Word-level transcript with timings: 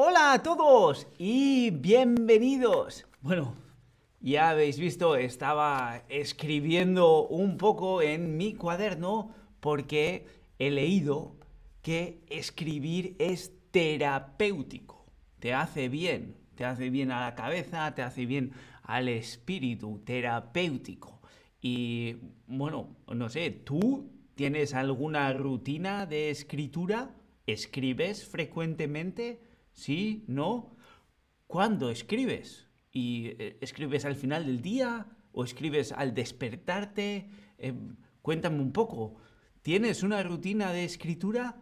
Hola 0.00 0.32
a 0.32 0.42
todos 0.44 1.08
y 1.18 1.70
bienvenidos. 1.70 3.04
Bueno, 3.20 3.56
ya 4.20 4.50
habéis 4.50 4.78
visto, 4.78 5.16
estaba 5.16 6.04
escribiendo 6.08 7.26
un 7.26 7.56
poco 7.56 8.00
en 8.00 8.36
mi 8.36 8.54
cuaderno 8.54 9.34
porque 9.58 10.24
he 10.60 10.70
leído 10.70 11.34
que 11.82 12.20
escribir 12.28 13.16
es 13.18 13.52
terapéutico. 13.72 15.04
Te 15.40 15.52
hace 15.52 15.88
bien, 15.88 16.36
te 16.54 16.64
hace 16.64 16.90
bien 16.90 17.10
a 17.10 17.18
la 17.18 17.34
cabeza, 17.34 17.92
te 17.96 18.02
hace 18.02 18.24
bien 18.24 18.52
al 18.84 19.08
espíritu, 19.08 20.00
terapéutico. 20.04 21.20
Y 21.60 22.18
bueno, 22.46 22.94
no 23.12 23.28
sé, 23.28 23.50
¿tú 23.50 24.12
tienes 24.36 24.74
alguna 24.74 25.32
rutina 25.32 26.06
de 26.06 26.30
escritura? 26.30 27.16
¿Escribes 27.48 28.28
frecuentemente? 28.28 29.47
¿Sí? 29.72 30.24
¿No? 30.26 30.76
¿Cuándo 31.46 31.90
escribes? 31.90 32.68
¿Y 32.92 33.28
eh, 33.38 33.58
escribes 33.60 34.04
al 34.04 34.16
final 34.16 34.46
del 34.46 34.60
día? 34.60 35.06
¿O 35.32 35.44
escribes 35.44 35.92
al 35.92 36.14
despertarte? 36.14 37.30
Eh, 37.58 37.74
cuéntame 38.22 38.60
un 38.60 38.72
poco. 38.72 39.16
¿Tienes 39.62 40.02
una 40.02 40.22
rutina 40.22 40.72
de 40.72 40.84
escritura? 40.84 41.60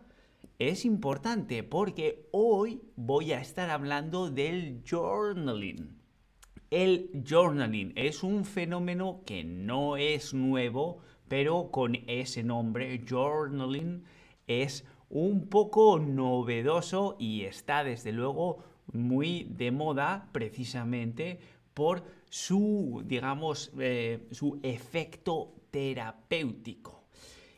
Es 0.58 0.84
importante 0.84 1.62
porque 1.62 2.28
hoy 2.32 2.80
voy 2.96 3.32
a 3.32 3.40
estar 3.40 3.68
hablando 3.68 4.30
del 4.30 4.82
journaling. 4.88 5.96
El 6.70 7.10
journaling 7.28 7.92
es 7.94 8.22
un 8.22 8.44
fenómeno 8.44 9.22
que 9.24 9.44
no 9.44 9.96
es 9.96 10.34
nuevo, 10.34 10.98
pero 11.28 11.70
con 11.70 11.96
ese 12.06 12.42
nombre, 12.42 13.04
journaling, 13.08 14.02
es 14.46 14.84
un 15.08 15.48
poco 15.48 15.98
novedoso 15.98 17.16
y 17.18 17.42
está 17.42 17.84
desde 17.84 18.12
luego 18.12 18.64
muy 18.92 19.44
de 19.50 19.70
moda 19.70 20.28
precisamente 20.32 21.40
por 21.74 22.04
su, 22.28 23.02
digamos, 23.04 23.72
eh, 23.78 24.26
su 24.30 24.60
efecto 24.62 25.54
terapéutico. 25.70 27.04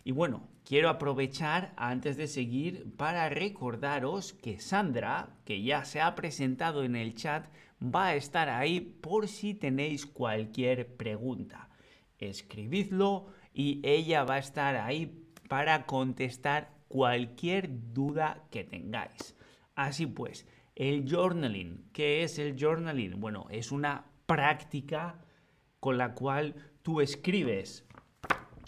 Y 0.04 0.12
bueno, 0.12 0.48
quiero 0.64 0.88
aprovechar 0.88 1.72
antes 1.76 2.16
de 2.16 2.26
seguir 2.26 2.94
para 2.96 3.28
recordaros 3.28 4.32
que 4.32 4.58
Sandra, 4.58 5.36
que 5.44 5.62
ya 5.62 5.84
se 5.84 6.00
ha 6.00 6.14
presentado 6.14 6.82
en 6.82 6.96
el 6.96 7.14
chat, 7.14 7.46
va 7.82 8.08
a 8.08 8.14
estar 8.16 8.48
ahí 8.48 8.80
por 8.80 9.28
si 9.28 9.54
tenéis 9.54 10.06
cualquier 10.06 10.96
pregunta. 10.96 11.69
Escribidlo 12.19 13.26
y 13.54 13.80
ella 13.84 14.24
va 14.24 14.34
a 14.34 14.38
estar 14.38 14.76
ahí 14.76 15.24
para 15.48 15.86
contestar 15.86 16.77
cualquier 16.89 17.92
duda 17.92 18.47
que 18.50 18.64
tengáis. 18.64 19.36
Así 19.75 20.06
pues, 20.06 20.47
el 20.75 21.08
journaling, 21.08 21.91
¿qué 21.92 22.22
es 22.22 22.39
el 22.39 22.56
journaling? 22.58 23.20
Bueno, 23.20 23.47
es 23.50 23.70
una 23.70 24.06
práctica 24.27 25.20
con 25.81 25.98
la 25.98 26.14
cual 26.14 26.55
tú 26.83 27.00
escribes 27.00 27.86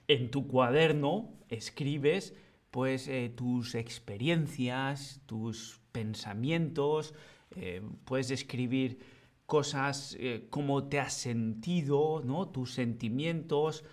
en 0.08 0.30
tu 0.30 0.46
cuaderno, 0.46 1.32
escribes 1.48 2.34
pues 2.70 3.08
eh, 3.08 3.32
tus 3.34 3.74
experiencias, 3.74 5.20
tus 5.26 5.80
pensamientos, 5.92 7.14
eh, 7.56 7.82
puedes 8.04 8.30
escribir 8.30 8.98
cosas 9.46 10.16
eh, 10.20 10.46
como 10.50 10.88
te 10.88 11.00
has 11.00 11.14
sentido, 11.14 12.22
¿no? 12.24 12.48
tus 12.48 12.74
sentimientos, 12.74 13.84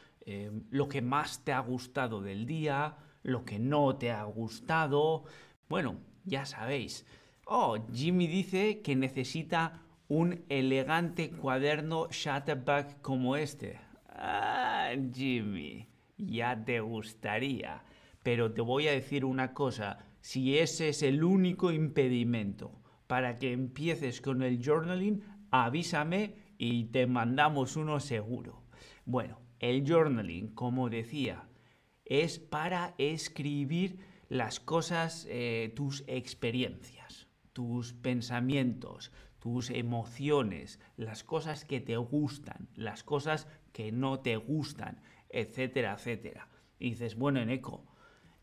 lo 0.72 0.90
que 0.90 1.02
más 1.02 1.46
te 1.46 1.54
ha 1.54 1.60
gustado 1.62 2.22
del 2.22 2.46
día, 2.46 2.98
lo 3.28 3.44
que 3.44 3.60
no 3.60 3.98
te 3.98 4.10
ha 4.10 4.24
gustado. 4.24 5.26
Bueno, 5.68 5.98
ya 6.24 6.46
sabéis. 6.46 7.06
Oh, 7.46 7.78
Jimmy 7.94 8.26
dice 8.26 8.82
que 8.82 8.96
necesita 8.96 9.82
un 10.08 10.46
elegante 10.48 11.30
cuaderno 11.32 12.08
Shutterback 12.10 13.02
como 13.02 13.36
este. 13.36 13.80
Ah, 14.08 14.92
Jimmy, 15.14 15.90
ya 16.18 16.64
te 16.64 16.80
gustaría. 16.80 17.84
Pero 18.24 18.54
te 18.54 18.62
voy 18.62 18.88
a 18.88 18.94
decir 18.94 19.26
una 19.26 19.54
cosa, 19.54 20.00
si 20.22 20.58
ese 20.58 20.90
es 20.90 21.04
el 21.04 21.22
único 21.22 21.74
impedimento 21.74 22.82
para 23.08 23.36
que 23.36 23.52
empieces 23.52 24.22
con 24.22 24.42
el 24.42 24.64
journaling, 24.64 25.22
avísame 25.52 26.36
y 26.58 26.86
te 26.86 27.08
mandamos 27.08 27.76
uno 27.76 28.00
seguro. 28.00 28.64
Bueno, 29.06 29.42
el 29.60 29.86
journaling, 29.86 30.54
como 30.54 30.90
decía, 30.90 31.47
es 32.10 32.40
para 32.40 32.96
escribir 32.98 34.00
las 34.30 34.60
cosas, 34.60 35.26
eh, 35.30 35.72
tus 35.76 36.04
experiencias, 36.08 37.28
tus 37.54 37.94
pensamientos, 37.94 39.12
tus 39.40 39.70
emociones, 39.70 40.80
las 40.98 41.24
cosas 41.24 41.66
que 41.66 41.80
te 41.80 41.98
gustan, 41.98 42.70
las 42.76 43.04
cosas 43.04 43.48
que 43.72 43.92
no 43.92 44.20
te 44.20 44.38
gustan, 44.38 45.02
etcétera, 45.30 45.94
etcétera. 45.94 46.50
Y 46.80 46.92
dices, 46.92 47.16
bueno, 47.16 47.42
eco 47.42 47.86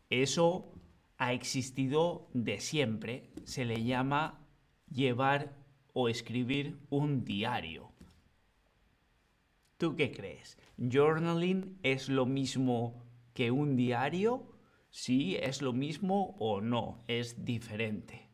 eso 0.09 0.71
ha 1.17 1.33
existido 1.33 2.29
de 2.33 2.59
siempre, 2.59 3.31
se 3.43 3.65
le 3.65 3.83
llama 3.83 4.45
llevar 4.91 5.55
o 5.93 6.09
escribir 6.09 6.77
un 6.89 7.23
diario. 7.23 7.91
¿Tú 9.77 9.95
qué 9.95 10.11
crees? 10.11 10.57
¿Journaling 10.77 11.79
es 11.83 12.09
lo 12.09 12.25
mismo 12.25 13.04
que 13.35 13.51
un 13.51 13.75
diario, 13.75 14.47
sí, 14.89 15.35
es 15.35 15.61
lo 15.61 15.73
mismo 15.73 16.37
o 16.39 16.61
no, 16.61 17.03
es 17.07 17.43
diferente. 17.43 18.29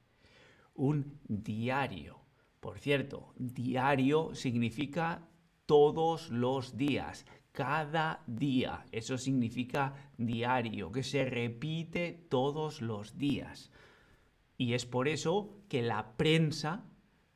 Un 0.75 1.19
diario. 1.28 2.19
Por 2.59 2.78
cierto, 2.78 3.34
diario 3.35 4.35
significa 4.35 5.28
todos 5.66 6.29
los 6.29 6.78
días, 6.78 7.25
cada 7.51 8.23
día. 8.28 8.85
Eso 8.91 9.17
significa 9.17 10.11
diario, 10.17 10.91
que 10.91 11.01
se 11.01 11.25
repite 11.25 12.28
todos 12.29 12.84
los 12.84 13.17
días. 13.17 13.72
Y 14.56 14.75
es 14.75 14.85
por 14.85 15.07
eso 15.07 15.63
que 15.67 15.81
la 15.81 16.16
prensa, 16.16 16.85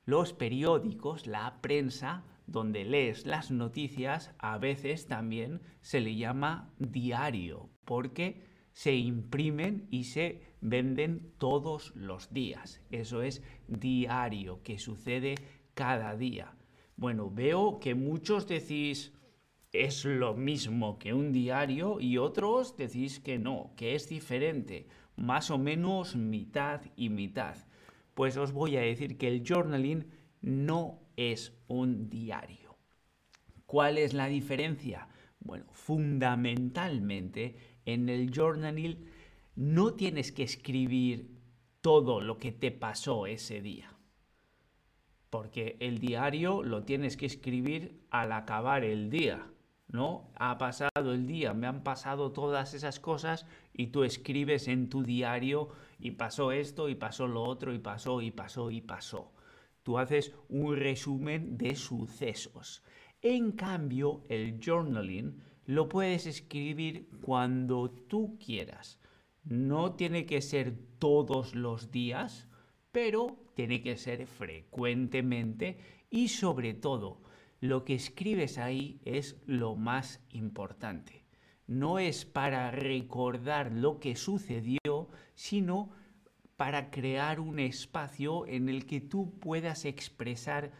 los 0.06 0.34
periódicos, 0.34 1.25
la 1.25 1.62
prensa, 1.62 2.24
donde 2.47 2.85
lees 2.85 3.25
las 3.25 3.51
noticias, 3.51 4.33
a 4.38 4.57
veces 4.57 5.07
también 5.07 5.61
se 5.81 6.00
le 6.00 6.16
llama 6.16 6.73
diario, 6.79 7.69
porque 7.85 8.44
se 8.72 8.95
imprimen 8.95 9.88
y 9.89 10.03
se 10.03 10.41
venden 10.61 11.33
todos 11.38 11.95
los 11.95 12.33
días. 12.33 12.81
Eso 12.91 13.22
es 13.22 13.41
diario, 13.67 14.61
que 14.63 14.78
sucede 14.78 15.35
cada 15.73 16.16
día. 16.16 16.56
Bueno, 16.97 17.29
veo 17.29 17.79
que 17.79 17.95
muchos 17.95 18.47
decís 18.47 19.13
es 19.72 20.06
lo 20.06 20.33
mismo 20.33 20.97
que 20.97 21.13
un 21.13 21.31
diario 21.31 22.00
y 22.00 22.17
otros 22.17 22.77
decís 22.77 23.19
que 23.19 23.38
no, 23.38 23.73
que 23.75 23.95
es 23.95 24.07
diferente, 24.07 24.88
más 25.16 25.51
o 25.51 25.57
menos 25.57 26.16
mitad 26.16 26.81
y 26.95 27.09
mitad. 27.09 27.57
Pues 28.13 28.38
os 28.38 28.53
voy 28.53 28.77
a 28.77 28.81
decir 28.81 29.17
que 29.17 29.27
el 29.27 29.44
journaling 29.45 30.07
no 30.41 31.05
es 31.18 31.53
un 31.68 32.09
diario. 32.09 32.78
¿Cuál 33.66 33.98
es 33.98 34.14
la 34.14 34.28
diferencia? 34.28 35.08
Bueno, 35.40 35.66
fundamentalmente 35.72 37.56
en 37.86 38.09
el 38.09 38.31
journaling 38.31 39.06
no 39.56 39.94
tienes 39.94 40.31
que 40.31 40.44
escribir 40.44 41.36
todo 41.81 42.20
lo 42.20 42.38
que 42.40 42.52
te 42.52 42.72
pasó 42.72 43.28
ese 43.28 43.62
día. 43.62 43.94
Porque 45.30 45.78
el 45.80 46.00
diario 46.00 46.64
lo 46.64 46.84
tienes 46.84 47.18
que 47.18 47.25
escribir 47.25 48.06
al 48.10 48.31
acabar 48.31 48.84
el 48.84 49.10
día, 49.10 49.45
¿no? 49.88 50.31
Ha 50.36 50.57
pasado 50.57 51.13
el 51.13 51.28
día, 51.28 51.54
me 51.54 51.68
han 51.68 51.84
pasado 51.84 52.31
todas 52.31 52.74
esas 52.74 53.00
cosas 53.00 53.45
y 53.72 53.88
tú 53.88 54.04
escribes 54.04 54.68
en 54.68 54.89
tu 54.89 55.04
diario 55.04 55.69
y 56.00 56.12
pasó 56.12 56.51
esto 56.51 56.89
y 56.89 56.95
pasó 56.95 57.28
lo 57.28 57.44
otro 57.44 57.74
y 57.74 57.80
pasó 57.80 58.22
y 58.22 58.31
pasó 58.31 58.72
y 58.72 58.81
pasó. 58.81 59.35
Tú 59.86 60.00
haces 60.00 60.34
un 60.50 60.76
resumen 60.78 61.60
de 61.60 61.76
sucesos. 61.76 62.82
En 63.22 63.52
cambio, 63.52 64.24
el 64.30 64.60
journaling 64.60 65.44
lo 65.68 65.88
puedes 65.90 66.26
escribir 66.26 67.08
cuando 67.22 67.92
tú 67.92 68.40
quieras. 68.44 69.00
No 69.44 69.94
tiene 69.94 70.26
que 70.26 70.42
ser 70.42 70.76
todos 70.98 71.54
los 71.54 71.92
días, 71.92 72.50
pero 72.92 73.38
tiene 73.54 73.84
que 73.84 73.96
ser 73.96 74.26
frecuentemente 74.26 75.78
y 76.10 76.30
sobre 76.30 76.74
todo, 76.74 77.22
lo 77.60 77.86
que 77.86 77.94
escribes 77.94 78.58
ahí 78.58 79.00
es 79.06 79.40
lo 79.46 79.76
más 79.76 80.20
importante. 80.32 81.28
No 81.68 82.00
es 82.00 82.26
para 82.26 82.72
recordar 82.72 83.72
lo 83.72 84.00
que 84.00 84.16
sucedió, 84.16 85.10
sino 85.36 85.92
para 86.57 86.90
crear 86.90 87.40
un 87.40 87.60
espacio 87.60 88.46
en 88.48 88.69
el 88.69 88.86
que 88.86 89.02
tú 89.02 89.38
puedas 89.40 89.86
expresar 89.86 90.72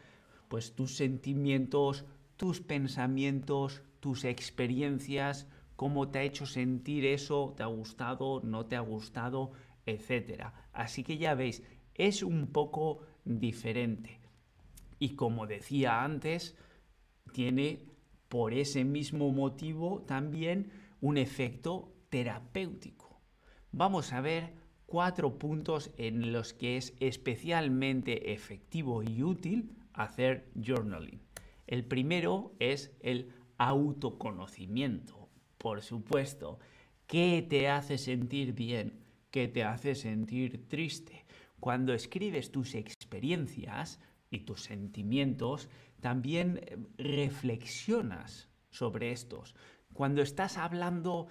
pues 0.48 0.74
tus 0.76 0.96
sentimientos, 0.96 2.06
tus 2.38 2.62
pensamientos, 2.62 3.82
tus 4.00 4.24
experiencias, 4.24 5.48
cómo 5.76 6.10
te 6.10 6.20
ha 6.20 6.24
hecho 6.24 6.46
sentir 6.46 7.06
eso, 7.06 7.54
te 7.58 7.64
ha 7.64 7.68
gustado, 7.68 8.42
no 8.44 8.66
te 8.66 8.76
ha 8.76 8.82
gustado, 8.82 9.52
etcétera. 9.86 10.54
Así 10.72 11.04
que 11.04 11.18
ya 11.18 11.36
veis, 11.36 11.64
es 11.94 12.24
un 12.24 12.48
poco 12.48 13.00
diferente. 13.26 14.20
Y 15.00 15.16
como 15.16 15.48
decía 15.48 16.04
antes, 16.04 16.56
tiene 17.34 17.86
por 18.30 18.54
ese 18.54 18.84
mismo 18.86 19.32
motivo 19.32 20.04
también 20.04 20.72
un 21.02 21.18
efecto 21.18 21.94
terapéutico. 22.10 23.20
Vamos 23.72 24.14
a 24.14 24.22
ver 24.22 24.65
cuatro 24.86 25.38
puntos 25.38 25.92
en 25.98 26.32
los 26.32 26.54
que 26.54 26.78
es 26.78 26.94
especialmente 27.00 28.34
efectivo 28.34 29.04
y 29.04 29.24
útil 29.24 29.72
hacer 29.94 30.50
journaling. 30.56 31.22
El 31.68 31.86
primero 31.86 32.54
es 32.60 32.96
el 33.00 33.32
autoconocimiento, 33.58 35.30
por 35.58 35.82
supuesto. 35.82 36.60
¿Qué 37.08 37.46
te 37.48 37.70
hace 37.70 37.98
sentir 37.98 38.54
bien? 38.54 39.00
¿Qué 39.32 39.48
te 39.48 39.64
hace 39.64 39.96
sentir 39.96 40.68
triste? 40.68 41.26
Cuando 41.60 41.94
escribes 41.94 42.52
tus 42.52 42.76
experiencias 42.76 44.00
y 44.30 44.40
tus 44.42 44.64
sentimientos, 44.64 45.70
también 46.02 46.62
eh, 46.64 46.78
reflexionas 46.98 48.50
sobre 48.70 49.12
estos. 49.12 49.56
Cuando 49.94 50.22
estás 50.22 50.58
hablando, 50.58 51.28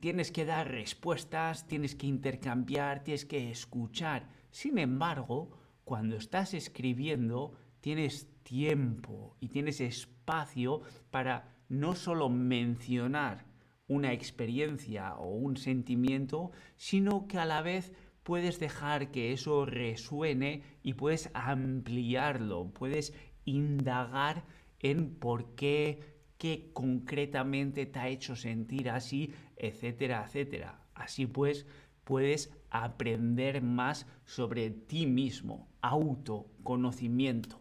tienes 0.00 0.32
que 0.32 0.44
dar 0.44 0.70
respuestas, 0.70 1.66
tienes 1.66 1.94
que 1.94 2.06
intercambiar, 2.06 3.04
tienes 3.04 3.24
que 3.24 3.50
escuchar. 3.50 4.28
Sin 4.50 4.78
embargo, 4.78 5.50
cuando 5.84 6.16
estás 6.16 6.54
escribiendo, 6.54 7.52
tienes 7.80 8.28
tiempo 8.42 9.36
y 9.40 9.48
tienes 9.48 9.80
espacio 9.80 10.82
para 11.10 11.56
no 11.68 11.94
solo 11.94 12.28
mencionar 12.28 13.46
una 13.86 14.12
experiencia 14.12 15.14
o 15.16 15.28
un 15.28 15.56
sentimiento, 15.56 16.50
sino 16.76 17.26
que 17.26 17.38
a 17.38 17.46
la 17.46 17.62
vez 17.62 17.92
puedes 18.22 18.60
dejar 18.60 19.10
que 19.10 19.32
eso 19.32 19.64
resuene 19.64 20.62
y 20.82 20.94
puedes 20.94 21.30
ampliarlo, 21.32 22.70
puedes 22.74 23.14
indagar 23.44 24.44
en 24.80 25.14
por 25.14 25.54
qué, 25.54 26.17
qué 26.38 26.70
concretamente 26.72 27.84
te 27.86 27.98
ha 27.98 28.08
hecho 28.08 28.36
sentir 28.36 28.88
así, 28.90 29.32
etcétera, 29.56 30.24
etcétera. 30.24 30.80
Así 30.94 31.26
pues, 31.26 31.66
puedes 32.04 32.52
aprender 32.70 33.60
más 33.60 34.06
sobre 34.24 34.70
ti 34.70 35.06
mismo, 35.06 35.68
autoconocimiento. 35.82 37.60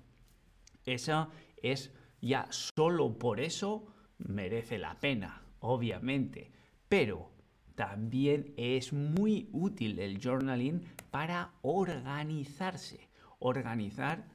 Esa 0.86 1.30
es 1.62 1.92
ya 2.22 2.48
solo 2.50 3.18
por 3.18 3.40
eso 3.40 3.94
merece 4.18 4.78
la 4.78 5.00
pena, 5.00 5.44
obviamente, 5.60 6.52
pero 6.88 7.32
también 7.76 8.54
es 8.58 8.94
muy 8.94 9.50
útil 9.52 10.00
el 10.00 10.20
journaling 10.20 10.82
para 11.12 11.54
organizarse, 11.62 13.10
organizar 13.40 14.28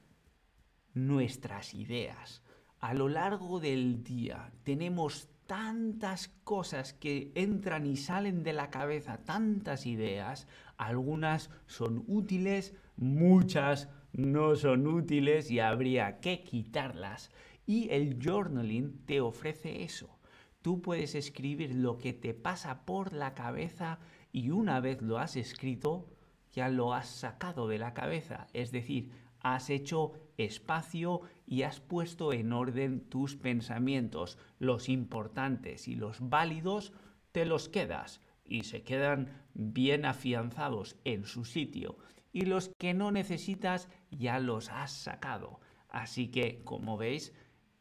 nuestras 0.95 1.75
ideas. 1.75 2.43
A 2.83 2.95
lo 2.95 3.09
largo 3.09 3.61
del 3.61 4.03
día 4.03 4.51
tenemos 4.65 5.29
tantas 5.47 6.27
cosas 6.43 6.93
que 6.93 7.31
entran 7.37 7.87
y 7.87 7.97
salen 7.97 8.43
de 8.43 8.53
la 8.53 8.71
cabeza, 8.71 9.19
tantas 9.19 9.87
ideas, 9.87 10.49
algunas 10.79 11.49
son 11.67 12.03
útiles, 12.09 12.75
muchas 12.97 13.89
no 14.13 14.57
son 14.57 14.89
útiles 14.89 15.49
y 15.49 15.61
habría 15.61 16.19
que 16.19 16.43
quitarlas. 16.43 17.31
Y 17.67 17.89
el 17.91 18.19
journaling 18.21 19.07
te 19.07 19.21
ofrece 19.21 19.85
eso. 19.85 20.19
Tú 20.61 20.83
puedes 20.83 21.15
escribir 21.15 21.77
lo 21.77 21.99
que 21.99 22.13
te 22.13 22.35
pasa 22.35 22.85
por 22.85 23.13
la 23.13 23.33
cabeza 23.35 24.01
y 24.33 24.51
una 24.51 24.81
vez 24.81 25.01
lo 25.03 25.19
has 25.19 25.37
escrito, 25.37 26.09
ya 26.51 26.69
lo 26.69 26.95
has 26.95 27.07
sacado 27.07 27.69
de 27.69 27.79
la 27.79 27.95
cabeza. 27.95 28.49
Es 28.53 28.73
decir, 28.73 29.13
has 29.39 29.71
hecho 29.71 30.13
espacio 30.37 31.21
y 31.53 31.65
has 31.65 31.81
puesto 31.81 32.33
en 32.33 32.51
orden 32.51 33.01
tus 33.11 33.37
pensamientos. 33.37 34.39
Los 34.59 34.89
importantes 34.89 35.87
y 35.87 35.95
los 35.95 36.31
válidos 36.31 36.95
te 37.31 37.45
los 37.45 37.69
quedas 37.69 38.23
y 38.43 38.65
se 38.65 38.85
quedan 38.85 39.45
bien 39.53 40.07
afianzados 40.07 40.97
en 41.05 41.27
su 41.27 41.45
sitio. 41.45 41.99
Y 42.33 42.47
los 42.47 42.71
que 42.79 42.95
no 42.95 43.13
necesitas 43.13 43.91
ya 44.11 44.41
los 44.41 44.71
has 44.71 44.93
sacado. 44.93 45.61
Así 45.91 46.29
que, 46.29 46.65
como 46.65 46.97
veis, 46.97 47.35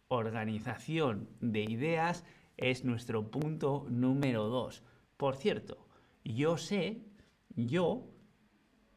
organización 0.09 1.29
de 1.39 1.63
ideas 1.63 2.25
es 2.57 2.83
nuestro 2.83 3.31
punto 3.31 3.85
número 3.89 4.49
dos. 4.49 4.83
Por 5.15 5.37
cierto, 5.37 5.87
yo 6.25 6.57
sé, 6.57 7.05
yo 7.55 8.09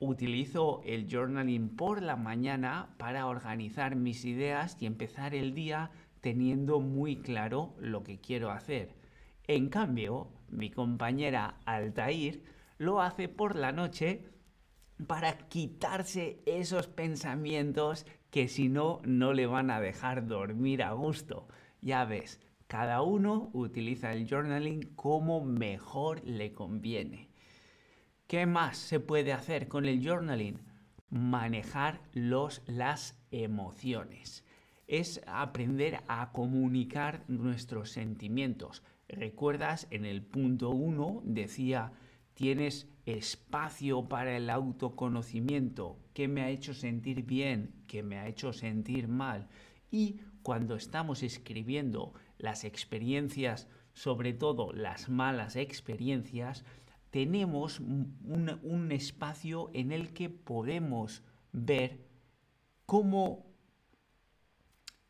utilizo 0.05 0.83
el 0.85 1.09
journaling 1.09 1.71
por 1.71 2.03
la 2.03 2.17
mañana 2.17 2.95
para 2.99 3.27
organizar 3.27 3.97
mis 3.97 4.25
ideas 4.25 4.77
y 4.81 4.87
empezar 4.87 5.35
el 5.35 5.55
día 5.55 5.91
teniendo 6.21 6.81
muy 6.81 7.17
claro 7.17 7.75
lo 7.79 8.03
que 8.03 8.19
quiero 8.19 8.51
hacer. 8.51 8.95
En 9.47 9.69
cambio, 9.69 10.29
mi 10.49 10.71
compañera 10.71 11.59
Altair 11.65 12.43
lo 12.79 13.03
hace 13.03 13.29
por 13.29 13.57
la 13.57 13.73
noche 13.73 14.23
para 15.07 15.37
quitarse 15.49 16.41
esos 16.47 16.87
pensamientos 16.87 18.07
que 18.31 18.49
si 18.49 18.69
no, 18.69 19.01
no 19.05 19.33
le 19.33 19.47
van 19.47 19.71
a 19.71 19.81
dejar 19.81 20.27
dormir 20.27 20.83
a 20.83 20.93
gusto. 20.93 21.47
Ya 21.81 22.05
ves, 22.05 22.41
cada 22.67 23.03
uno 23.03 23.51
utiliza 23.53 24.13
el 24.13 24.29
journaling 24.29 24.95
como 24.95 25.45
mejor 25.45 26.25
le 26.25 26.53
conviene. 26.53 27.29
¿Qué 28.35 28.47
más 28.47 28.79
se 28.79 28.99
puede 28.99 29.33
hacer 29.33 29.69
con 29.69 29.85
el 29.85 30.05
journaling? 30.05 30.59
Manejar 31.09 32.01
los, 32.15 32.63
las 32.67 33.17
emociones. 33.31 34.45
Es 34.89 35.21
aprender 35.29 36.01
a 36.09 36.33
comunicar 36.33 37.23
nuestros 37.29 37.91
sentimientos. 37.91 38.83
¿Recuerdas? 39.07 39.87
En 39.93 40.05
el 40.05 40.25
punto 40.25 40.71
1 40.71 41.23
decía, 41.25 41.93
tienes 42.33 42.89
espacio 43.07 44.09
para 44.09 44.37
el 44.37 44.51
autoconocimiento, 44.51 46.01
qué 46.13 46.27
me 46.27 46.43
ha 46.43 46.51
hecho 46.51 46.75
sentir 46.75 47.23
bien, 47.23 47.85
qué 47.87 48.03
me 48.03 48.19
ha 48.19 48.27
hecho 48.27 48.53
sentir 48.53 49.07
mal. 49.07 49.47
Y 49.93 50.19
cuando 50.43 50.75
estamos 50.75 51.23
escribiendo 51.23 52.15
las 52.39 52.65
experiencias, 52.65 53.69
sobre 53.93 54.33
todo 54.33 54.73
las 54.73 55.09
malas 55.09 55.55
experiencias, 55.55 56.65
tenemos 57.15 57.79
un, 57.79 58.89
espacio 58.91 59.71
en 59.73 59.93
el 59.93 60.13
que 60.13 60.29
podemos 60.31 61.23
ver 61.53 62.01
cómo 62.87 63.47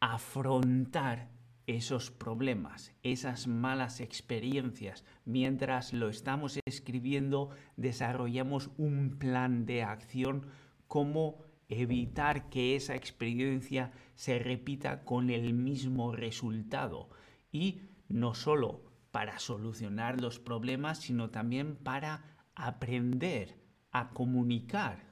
afrontar 0.01 1.31
esos 1.67 2.11
problemas, 2.11 2.93
esas 3.03 3.47
malas 3.47 4.01
experiencias. 4.01 5.03
Mientras 5.25 5.95
lo 5.95 6.11
estamos 6.11 6.61
escribiendo, 6.67 7.49
desarrollamos 7.79 8.71
un 8.77 9.17
plan 9.19 9.65
de 9.65 9.83
acción 9.83 10.49
como 10.87 11.39
evitar 11.71 12.51
que 12.51 12.77
esa 12.77 12.97
experiencia 12.97 13.93
se 14.15 14.39
repita 14.39 15.05
con 15.05 15.31
el 15.31 15.55
mismo 15.55 16.13
resultado. 16.13 17.09
Y 17.51 17.81
no 18.11 18.35
solo 18.35 18.94
para 19.15 19.39
solucionar 19.39 20.21
los 20.21 20.41
problemas, 20.41 20.99
sino 20.99 21.31
también 21.31 21.77
para 21.77 22.25
aprender 22.57 23.55
a 23.93 24.11
comunicar 24.11 25.05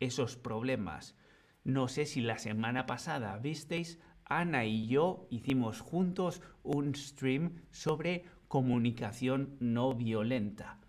esos 0.00 0.36
problemas. 0.36 1.14
No 1.62 1.86
sé 1.88 2.06
si 2.06 2.22
la 2.22 2.38
semana 2.38 2.86
pasada 2.86 3.36
visteis 3.36 3.98
Ana 4.24 4.64
y 4.64 4.86
yo 4.86 5.26
hicimos 5.28 5.82
juntos 5.82 6.40
un 6.62 6.94
stream 6.94 7.60
sobre 7.70 8.24
comunicación 8.48 9.58
no 9.60 9.92
violenta. 9.92 10.80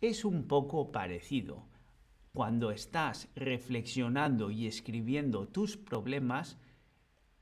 Es 0.00 0.24
un 0.24 0.48
poco 0.48 0.90
parecido. 0.90 1.68
Cuando 2.32 2.72
estás 2.72 3.28
reflexionando 3.36 4.50
y 4.50 4.66
escribiendo 4.66 5.46
tus 5.46 5.76
problemas, 5.76 6.58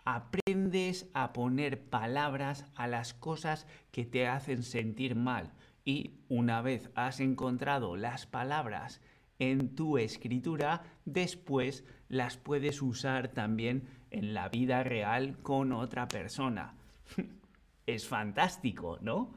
aprendes 0.04 1.08
a 1.14 1.32
poner 1.32 1.80
palabras 1.88 2.64
a 2.74 2.86
las 2.86 3.14
cosas 3.14 3.66
que 3.90 4.04
te 4.04 4.26
hacen 4.26 4.62
sentir 4.62 5.14
mal 5.14 5.52
y 5.84 6.20
una 6.28 6.62
vez 6.62 6.90
has 6.94 7.20
encontrado 7.20 7.96
las 7.96 8.26
palabras 8.26 9.00
en 9.38 9.74
tu 9.74 9.98
escritura, 9.98 10.82
después 11.04 11.84
las 12.08 12.36
puedes 12.36 12.82
usar 12.82 13.28
también 13.28 13.88
en 14.10 14.34
la 14.34 14.48
vida 14.48 14.82
real 14.82 15.38
con 15.42 15.72
otra 15.72 16.08
persona. 16.08 16.74
es 17.86 18.06
fantástico, 18.06 18.98
¿no? 19.00 19.32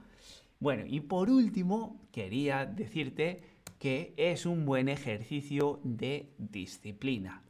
Bueno, 0.60 0.84
y 0.88 1.00
por 1.00 1.30
último, 1.30 2.02
quería 2.12 2.66
decirte 2.66 3.44
que 3.80 4.14
es 4.18 4.46
un 4.46 4.66
buen 4.66 4.90
ejercicio 4.90 5.80
de 5.84 6.34
disciplina. 6.38 7.44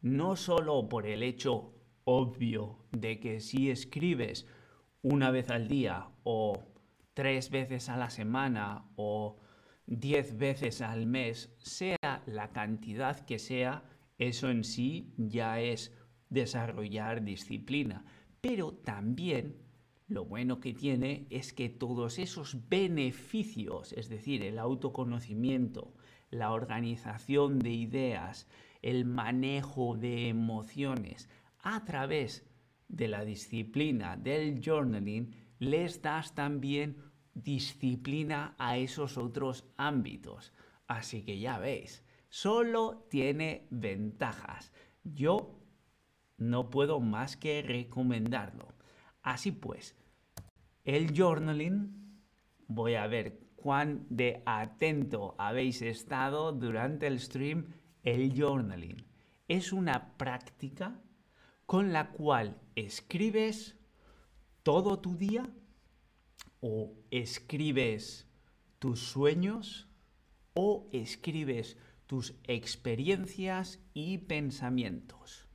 No 0.00 0.36
solo 0.36 0.88
por 0.88 1.06
el 1.06 1.22
hecho 1.22 1.73
obvio 2.04 2.78
de 2.92 3.18
que 3.20 3.40
si 3.40 3.70
escribes 3.70 4.46
una 5.02 5.30
vez 5.30 5.50
al 5.50 5.68
día 5.68 6.08
o 6.22 6.62
tres 7.14 7.50
veces 7.50 7.88
a 7.88 7.96
la 7.96 8.10
semana 8.10 8.84
o 8.96 9.38
diez 9.86 10.36
veces 10.36 10.80
al 10.80 11.06
mes, 11.06 11.54
sea 11.58 12.22
la 12.26 12.50
cantidad 12.52 13.24
que 13.24 13.38
sea, 13.38 13.84
Eso 14.16 14.48
en 14.48 14.62
sí 14.62 15.12
ya 15.18 15.60
es 15.60 15.92
desarrollar 16.30 17.24
disciplina. 17.24 18.04
Pero 18.40 18.72
también 18.72 19.56
lo 20.06 20.24
bueno 20.24 20.60
que 20.60 20.72
tiene 20.72 21.26
es 21.30 21.52
que 21.52 21.68
todos 21.68 22.18
esos 22.20 22.68
beneficios, 22.68 23.92
es 23.94 24.08
decir, 24.08 24.42
el 24.44 24.58
autoconocimiento, 24.60 25.94
la 26.30 26.52
organización 26.52 27.58
de 27.58 27.70
ideas, 27.70 28.46
el 28.82 29.04
manejo 29.04 29.96
de 29.96 30.28
emociones, 30.28 31.28
a 31.64 31.82
través 31.84 32.46
de 32.88 33.08
la 33.08 33.24
disciplina 33.24 34.16
del 34.16 34.60
journaling, 34.60 35.34
les 35.58 36.00
das 36.02 36.34
también 36.34 36.96
disciplina 37.32 38.54
a 38.58 38.76
esos 38.76 39.16
otros 39.16 39.64
ámbitos. 39.78 40.52
Así 40.86 41.24
que 41.24 41.38
ya 41.38 41.58
veis, 41.58 42.04
solo 42.28 43.06
tiene 43.10 43.66
ventajas. 43.70 44.72
Yo 45.02 45.58
no 46.36 46.68
puedo 46.68 47.00
más 47.00 47.36
que 47.38 47.62
recomendarlo. 47.62 48.74
Así 49.22 49.50
pues, 49.50 49.96
el 50.84 51.16
journaling, 51.16 52.20
voy 52.68 52.94
a 52.96 53.06
ver 53.06 53.40
cuán 53.56 54.06
de 54.10 54.42
atento 54.44 55.34
habéis 55.38 55.80
estado 55.80 56.52
durante 56.52 57.06
el 57.06 57.18
stream. 57.18 57.72
El 58.02 58.38
journaling 58.38 59.02
es 59.48 59.72
una 59.72 60.14
práctica 60.18 61.00
con 61.66 61.92
la 61.92 62.10
cual 62.10 62.60
escribes 62.74 63.76
todo 64.62 64.98
tu 64.98 65.16
día 65.16 65.48
o 66.60 66.92
escribes 67.10 68.26
tus 68.78 69.00
sueños 69.00 69.88
o 70.54 70.88
escribes 70.92 71.76
tus 72.06 72.34
experiencias 72.44 73.80
y 73.92 74.18
pensamientos. 74.18 75.48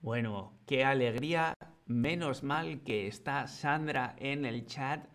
Bueno, 0.00 0.58
qué 0.66 0.84
alegría. 0.84 1.54
Menos 1.84 2.42
mal 2.42 2.82
que 2.82 3.06
está 3.06 3.46
Sandra 3.46 4.16
en 4.18 4.46
el 4.46 4.64
chat 4.66 5.06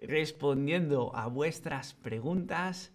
respondiendo 0.00 1.14
a 1.14 1.26
vuestras 1.26 1.94
preguntas 1.94 2.92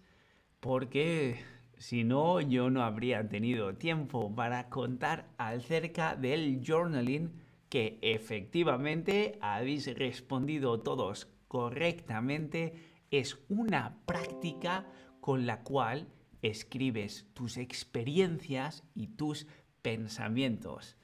porque 0.60 1.40
si 1.76 2.04
no 2.04 2.40
yo 2.40 2.70
no 2.70 2.82
habría 2.82 3.28
tenido 3.28 3.74
tiempo 3.74 4.32
para 4.34 4.68
contar 4.68 5.28
acerca 5.36 6.14
del 6.14 6.62
journaling 6.64 7.32
que 7.68 7.98
efectivamente 8.02 9.38
habéis 9.40 9.92
respondido 9.96 10.80
todos 10.80 11.28
correctamente. 11.48 12.74
Es 13.10 13.38
una 13.48 13.96
práctica 14.04 14.86
con 15.20 15.46
la 15.46 15.62
cual 15.62 16.06
escribes 16.42 17.26
tus 17.32 17.56
experiencias 17.56 18.84
y 18.94 19.06
tus 19.06 19.46
pensamientos. 19.80 20.96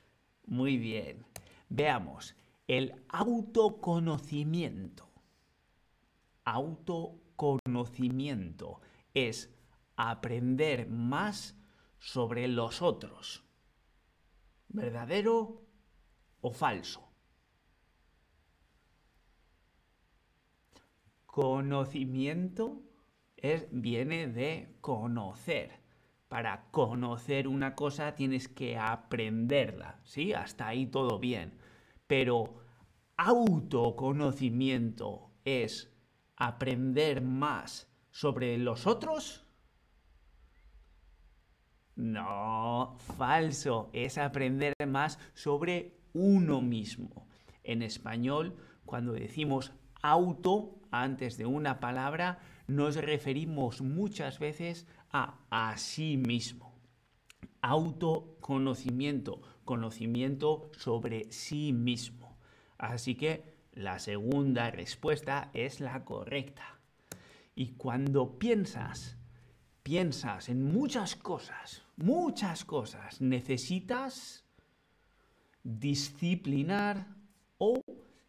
Muy 0.47 0.77
bien. 0.77 1.25
Veamos. 1.71 2.35
El 2.67 2.95
autoconocimiento. 3.09 5.08
Autoconocimiento 6.51 8.81
es 9.13 9.55
aprender 9.97 10.89
más 10.89 11.59
sobre 11.99 12.49
los 12.49 12.81
otros. 12.83 13.45
¿Verdadero 14.69 15.67
o 16.41 16.53
falso? 16.53 17.13
Conocimiento 21.27 22.83
es, 23.37 23.69
viene 23.71 24.29
de 24.29 24.79
conocer 24.81 25.83
para 26.29 26.71
conocer 26.71 27.47
una 27.49 27.75
cosa 27.75 28.15
tienes 28.15 28.49
que 28.49 28.77
aprenderla, 28.77 29.99
¿sí? 30.05 30.35
Hasta 30.35 30.69
ahí 30.69 30.87
todo 30.87 31.19
bien. 31.19 31.59
Pero 32.07 32.59
autoconocimiento 33.17 35.33
es 35.45 35.98
aprender 36.39 37.21
más 37.21 37.89
sobre 38.11 38.57
los 38.59 38.87
otros. 38.87 39.45
No, 41.97 42.97
falso, 43.19 43.91
es 43.93 44.19
aprender 44.19 44.75
más 44.87 45.19
sobre 45.35 45.99
uno 46.13 46.63
mismo. 46.63 47.27
En 47.65 47.83
español, 47.83 48.57
cuando 48.87 49.13
decimos 49.13 49.73
auto 50.01 50.81
antes 50.93 51.37
de 51.37 51.47
una 51.47 51.81
palabra, 51.81 52.39
nos 52.69 52.95
referimos 52.97 53.83
muchas 53.83 54.39
veces 54.39 54.87
a 55.11 55.39
a 55.51 55.77
sí 55.77 56.17
mismo. 56.17 56.79
Autoconocimiento, 57.61 59.43
conocimiento 59.65 60.71
sobre 60.77 61.33
sí 61.33 61.73
mismo. 61.73 62.39
Así 62.79 63.17
que 63.17 63.58
la 63.79 64.01
segunda 64.01 64.71
respuesta 64.71 65.51
es 65.55 65.81
la 65.81 66.05
correcta. 66.05 66.81
Y 67.55 67.75
cuando 67.75 68.39
piensas, 68.39 69.17
piensas 69.83 70.49
en 70.49 70.63
muchas 70.63 71.15
cosas, 71.15 71.85
muchas 71.97 72.65
cosas, 72.65 73.21
necesitas 73.21 74.45
disciplinar 75.63 77.07
o 77.59 77.81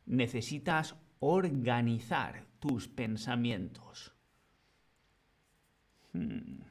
necesitas 0.06 0.96
organizar 1.20 2.46
tus 2.60 2.88
pensamientos. 2.88 4.14
Hmm. 6.14 6.62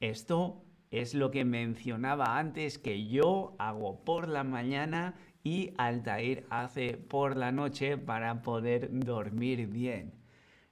Esto 0.00 0.64
es 0.90 1.14
lo 1.14 1.30
que 1.30 1.44
mencionaba 1.44 2.38
antes 2.38 2.78
que 2.78 3.06
yo 3.06 3.56
hago 3.58 4.04
por 4.04 4.28
la 4.28 4.44
mañana 4.44 5.14
y 5.44 5.74
Altair 5.76 6.46
hace 6.48 6.96
por 6.96 7.36
la 7.36 7.52
noche 7.52 7.98
para 7.98 8.40
poder 8.40 8.88
dormir 8.90 9.68
bien. 9.68 10.14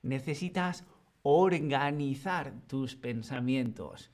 Necesitas 0.02 0.84
organizar 1.22 2.54
tus 2.66 2.96
pensamientos. 2.96 4.10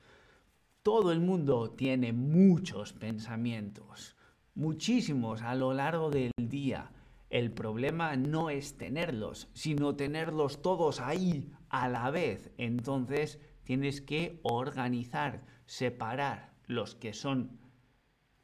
Todo 0.83 1.13
el 1.13 1.21
mundo 1.21 1.71
tiene 1.71 2.11
muchos 2.11 2.91
pensamientos, 2.93 4.17
muchísimos 4.53 5.41
a 5.41 5.55
lo 5.55 5.73
largo 5.73 6.11
del 6.11 6.31
día. 6.37 6.91
El 7.29 7.51
problema 7.51 8.17
no 8.17 8.49
es 8.49 8.77
tenerlos, 8.77 9.47
sino 9.53 9.95
tenerlos 9.95 10.61
todos 10.61 10.99
ahí 10.99 11.51
a 11.69 11.87
la 11.87 12.11
vez. 12.11 12.51
Entonces, 12.57 13.39
tienes 13.63 14.01
que 14.01 14.39
organizar, 14.43 15.45
separar 15.67 16.51
los 16.67 16.95
que 16.95 17.13
son 17.13 17.59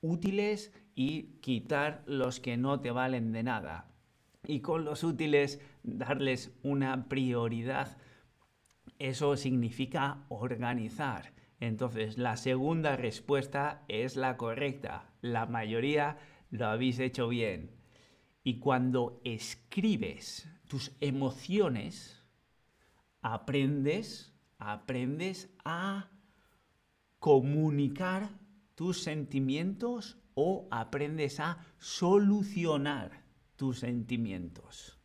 útiles 0.02 0.72
y 0.96 1.40
quitar 1.42 2.04
los 2.08 2.40
que 2.40 2.58
no 2.58 2.80
te 2.80 2.92
valen 2.92 3.32
de 3.32 3.44
nada. 3.44 3.92
Y 4.48 4.62
con 4.62 4.86
los 4.86 5.04
útiles 5.04 5.60
darles 5.84 6.52
una 6.64 7.10
prioridad. 7.10 7.98
Eso 8.98 9.36
significa 9.36 10.26
organizar. 10.30 11.34
Entonces, 11.60 12.18
la 12.18 12.38
segunda 12.38 12.96
respuesta 12.96 13.84
es 13.88 14.16
la 14.16 14.38
correcta. 14.38 15.12
La 15.22 15.46
mayoría 15.46 16.18
lo 16.50 16.68
habéis 16.68 17.00
hecho 17.00 17.28
bien. 17.28 17.72
Y 18.44 18.60
cuando 18.60 19.20
escribes 19.24 20.48
tus 20.68 20.96
emociones, 21.02 22.24
aprendes 23.22 24.36
aprendes 24.58 25.50
a 25.64 26.10
comunicar 27.20 28.30
tus 28.76 29.04
sentimientos 29.04 30.18
o 30.36 30.68
aprendes 30.70 31.40
a 31.40 31.58
solucionar 31.80 33.24
tus 33.56 33.80
sentimientos. 33.80 35.00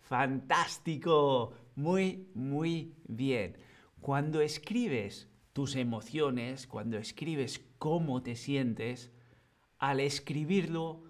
Fantástico, 0.00 1.54
muy, 1.74 2.30
muy 2.34 2.94
bien. 3.08 3.58
Cuando 4.00 4.40
escribes 4.40 5.28
tus 5.52 5.74
emociones, 5.74 6.68
cuando 6.68 6.96
escribes 6.96 7.60
cómo 7.78 8.22
te 8.22 8.36
sientes, 8.36 9.10
al 9.78 9.98
escribirlo 9.98 11.02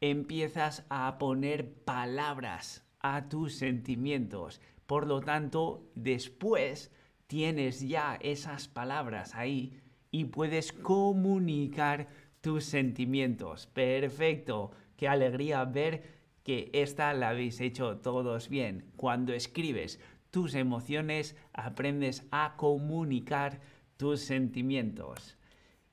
empiezas 0.00 0.84
a 0.88 1.18
poner 1.18 1.72
palabras 1.84 2.87
a 3.16 3.28
tus 3.28 3.54
sentimientos. 3.54 4.60
Por 4.86 5.06
lo 5.06 5.20
tanto, 5.20 5.90
después 5.94 6.90
tienes 7.26 7.86
ya 7.86 8.18
esas 8.20 8.68
palabras 8.68 9.34
ahí 9.34 9.80
y 10.10 10.24
puedes 10.24 10.72
comunicar 10.72 12.08
tus 12.40 12.64
sentimientos. 12.64 13.66
Perfecto. 13.66 14.70
Qué 14.96 15.08
alegría 15.08 15.64
ver 15.64 16.18
que 16.42 16.70
esta 16.72 17.12
la 17.12 17.28
habéis 17.30 17.60
hecho 17.60 17.98
todos 17.98 18.48
bien. 18.48 18.90
Cuando 18.96 19.32
escribes 19.32 20.00
tus 20.30 20.54
emociones, 20.54 21.36
aprendes 21.52 22.26
a 22.30 22.56
comunicar 22.56 23.60
tus 23.96 24.20
sentimientos. 24.20 25.36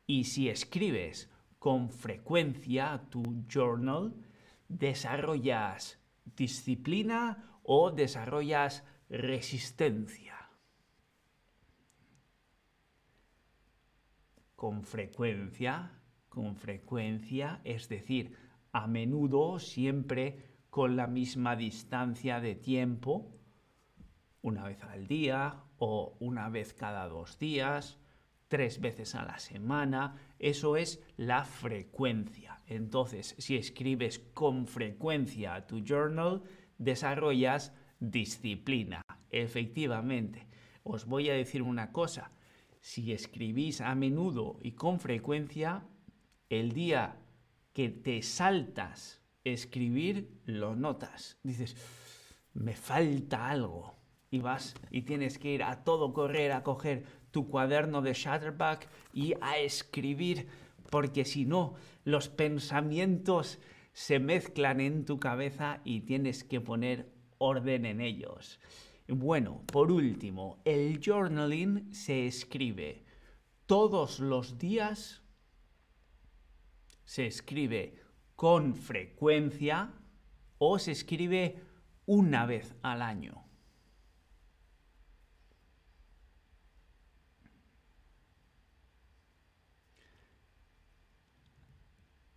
Y 0.08 0.26
si 0.26 0.50
escribes 0.50 1.30
con 1.60 1.90
frecuencia 1.90 3.02
tu 3.10 3.44
journal, 3.52 4.14
desarrollas 4.70 6.00
disciplina 6.26 7.60
o 7.64 7.92
desarrollas 7.92 8.84
resistencia. 9.10 10.50
Con 14.56 14.84
frecuencia, 14.84 15.92
con 16.30 16.56
frecuencia, 16.56 17.62
es 17.64 17.88
decir, 17.90 18.36
a 18.72 18.88
menudo, 18.88 19.60
siempre 19.60 20.56
con 20.70 20.96
la 20.96 21.08
misma 21.08 21.56
distancia 21.56 22.42
de 22.42 22.56
tiempo, 22.56 23.32
una 24.42 24.66
vez 24.66 24.84
al 24.84 25.08
día 25.08 25.64
o 25.78 26.18
una 26.20 26.50
vez 26.50 26.74
cada 26.74 27.08
dos 27.08 27.40
días, 27.40 27.98
tres 28.48 28.80
veces 28.80 29.16
a 29.16 29.24
la 29.24 29.40
semana, 29.40 30.16
eso 30.40 30.78
es 30.78 31.02
la 31.18 31.46
frecuencia. 31.46 32.62
Entonces, 32.68 33.36
si 33.38 33.58
escribes 33.58 34.20
con 34.20 34.68
frecuencia 34.68 35.66
tu 35.68 35.84
journal, 35.84 36.44
desarrollas 36.78 37.74
disciplina. 38.00 39.02
Efectivamente, 39.30 40.48
os 40.84 41.06
voy 41.06 41.30
a 41.30 41.34
decir 41.34 41.62
una 41.62 41.92
cosa, 41.92 42.32
si 42.80 43.12
escribís 43.12 43.82
a 43.82 43.96
menudo 43.96 44.60
y 44.62 44.74
con 44.74 45.00
frecuencia, 45.00 45.84
el 46.50 46.72
día 46.72 47.18
que 47.74 47.90
te 47.90 48.22
saltas 48.22 49.22
escribir, 49.44 50.42
lo 50.46 50.76
notas. 50.76 51.38
Dices, 51.44 51.76
me 52.54 52.76
falta 52.76 53.50
algo. 53.50 53.96
Y 54.32 54.40
vas 54.40 54.76
y 54.92 55.04
tienes 55.04 55.38
que 55.38 55.52
ir 55.52 55.64
a 55.64 55.84
todo 55.84 56.12
correr 56.12 56.52
a 56.52 56.64
coger 56.64 57.06
tu 57.36 57.50
cuaderno 57.50 58.02
de 58.02 58.14
Shutterback 58.14 58.88
y 59.12 59.34
a 59.42 59.58
escribir, 59.58 60.48
porque 60.90 61.26
si 61.26 61.44
no, 61.44 61.76
los 62.06 62.30
pensamientos 62.30 63.60
se 63.92 64.20
mezclan 64.20 64.80
en 64.80 65.04
tu 65.04 65.20
cabeza 65.20 65.82
y 65.84 66.00
tienes 66.00 66.46
que 66.46 66.62
poner 66.62 67.12
orden 67.38 67.86
en 67.86 68.00
ellos. 68.00 68.62
Bueno, 69.10 69.64
por 69.66 69.92
último, 69.92 70.62
el 70.64 71.02
journaling 71.06 71.94
se 71.94 72.26
escribe 72.26 73.04
todos 73.66 74.22
los 74.22 74.58
días, 74.58 75.22
se 77.04 77.28
escribe 77.28 78.00
con 78.38 78.76
frecuencia 78.76 79.92
o 80.58 80.80
se 80.80 80.94
escribe 80.94 81.62
una 82.06 82.46
vez 82.46 82.74
al 82.82 83.02
año. 83.02 83.45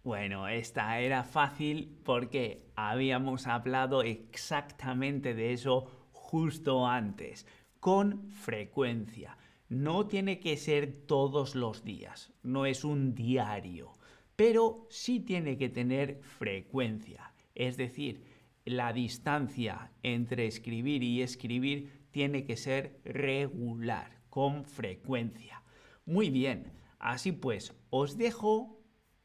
Bueno, 0.08 0.48
esta 0.48 0.98
era 1.00 1.22
fácil 1.22 1.98
porque 2.02 2.64
habíamos 2.76 3.46
hablado 3.46 4.02
exactamente 4.02 5.34
de 5.34 5.52
eso 5.52 6.08
justo 6.12 6.86
antes, 6.86 7.46
con 7.78 8.30
frecuencia. 8.30 9.36
No 9.68 10.06
tiene 10.06 10.40
que 10.40 10.56
ser 10.56 11.02
todos 11.06 11.54
los 11.54 11.84
días, 11.84 12.32
no 12.42 12.64
es 12.64 12.84
un 12.84 13.14
diario, 13.14 13.92
pero 14.34 14.86
sí 14.88 15.20
tiene 15.20 15.58
que 15.58 15.68
tener 15.68 16.22
frecuencia. 16.22 17.34
Es 17.54 17.76
decir, 17.76 18.22
la 18.64 18.94
distancia 18.94 19.92
entre 20.02 20.46
escribir 20.46 21.02
y 21.02 21.20
escribir 21.20 22.06
tiene 22.12 22.46
que 22.46 22.56
ser 22.56 22.98
regular, 23.04 24.22
con 24.30 24.64
frecuencia. 24.64 25.62
Muy 26.06 26.30
bien, 26.30 26.72
así 26.98 27.32
pues, 27.32 27.74
os 27.90 28.16
dejo 28.16 28.77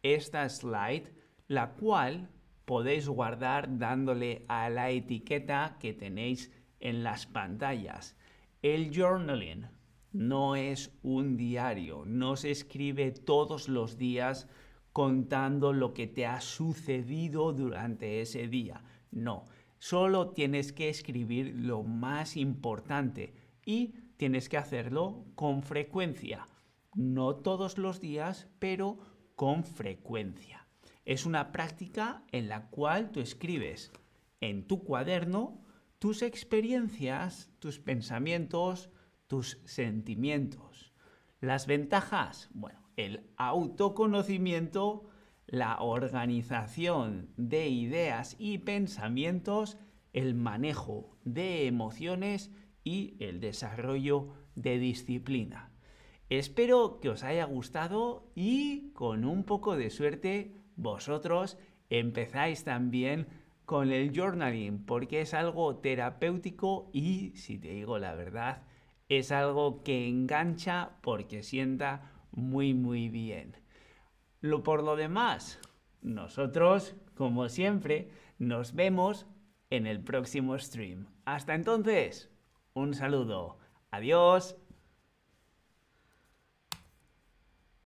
esta 0.03 0.47
slide, 0.47 1.11
la 1.47 1.73
cual 1.73 2.29
podéis 2.65 3.07
guardar 3.07 3.77
dándole 3.77 4.45
a 4.47 4.69
la 4.69 4.89
etiqueta 4.91 5.77
que 5.79 5.93
tenéis 5.93 6.51
en 6.79 7.03
las 7.03 7.25
pantallas. 7.25 8.15
El 8.61 8.91
journaling 8.95 9.67
no 10.11 10.55
es 10.55 10.91
un 11.01 11.37
diario, 11.37 12.03
no 12.05 12.35
se 12.35 12.51
escribe 12.51 13.11
todos 13.11 13.67
los 13.67 13.97
días 13.97 14.47
contando 14.91 15.73
lo 15.73 15.93
que 15.93 16.07
te 16.07 16.25
ha 16.27 16.39
sucedido 16.39 17.51
durante 17.51 18.21
ese 18.21 18.47
día. 18.47 18.83
No, 19.11 19.45
solo 19.79 20.29
tienes 20.29 20.71
que 20.71 20.89
escribir 20.89 21.55
lo 21.55 21.83
más 21.83 22.37
importante 22.37 23.33
y 23.65 23.95
tienes 24.17 24.49
que 24.49 24.57
hacerlo 24.57 25.25
con 25.35 25.63
frecuencia. 25.63 26.47
No 26.93 27.35
todos 27.37 27.79
los 27.79 27.99
días, 27.99 28.47
pero 28.59 28.99
con 29.35 29.63
frecuencia. 29.63 30.67
Es 31.05 31.25
una 31.25 31.51
práctica 31.51 32.23
en 32.31 32.47
la 32.47 32.69
cual 32.69 33.11
tú 33.11 33.19
escribes 33.19 33.91
en 34.39 34.67
tu 34.67 34.83
cuaderno 34.83 35.61
tus 35.99 36.21
experiencias, 36.21 37.49
tus 37.59 37.79
pensamientos, 37.79 38.89
tus 39.27 39.59
sentimientos. 39.65 40.93
Las 41.39 41.67
ventajas, 41.67 42.49
bueno, 42.53 42.79
el 42.97 43.29
autoconocimiento, 43.37 45.09
la 45.47 45.81
organización 45.81 47.29
de 47.37 47.69
ideas 47.69 48.35
y 48.39 48.59
pensamientos, 48.59 49.77
el 50.13 50.35
manejo 50.35 51.17
de 51.23 51.67
emociones 51.67 52.51
y 52.83 53.15
el 53.19 53.39
desarrollo 53.39 54.29
de 54.55 54.79
disciplina. 54.79 55.72
Espero 56.29 56.99
que 56.99 57.09
os 57.09 57.23
haya 57.23 57.45
gustado 57.45 58.31
y 58.35 58.91
con 58.93 59.25
un 59.25 59.43
poco 59.43 59.75
de 59.75 59.89
suerte 59.89 60.55
vosotros 60.75 61.57
empezáis 61.89 62.63
también 62.63 63.27
con 63.65 63.91
el 63.91 64.11
journaling 64.15 64.85
porque 64.85 65.21
es 65.21 65.33
algo 65.33 65.77
terapéutico 65.77 66.89
y, 66.93 67.31
si 67.35 67.59
te 67.59 67.69
digo 67.69 67.99
la 67.99 68.15
verdad, 68.15 68.63
es 69.09 69.31
algo 69.31 69.83
que 69.83 70.07
engancha 70.07 70.97
porque 71.01 71.43
sienta 71.43 72.11
muy 72.31 72.73
muy 72.73 73.09
bien. 73.09 73.57
Lo 74.41 74.63
por 74.63 74.83
lo 74.83 74.95
demás, 74.95 75.59
nosotros, 76.01 76.95
como 77.15 77.47
siempre, 77.47 78.09
nos 78.39 78.73
vemos 78.75 79.27
en 79.69 79.87
el 79.87 80.03
próximo 80.03 80.57
stream. 80.57 81.07
Hasta 81.25 81.55
entonces, 81.55 82.29
un 82.73 82.93
saludo. 82.93 83.57
Adiós. 83.91 84.57